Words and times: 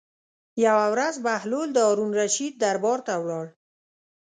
یوه 0.65 0.85
ورځ 0.93 1.15
بهلول 1.25 1.69
د 1.73 1.77
هارون 1.87 2.11
الرشید 2.13 2.53
دربار 2.63 2.99
ته 3.07 3.13
ولاړ. 3.21 3.47